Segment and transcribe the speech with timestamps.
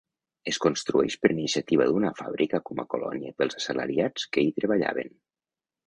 [0.51, 5.19] Es construeix per iniciativa d'una fàbrica com a colònia pels assalariats que hi treballaven.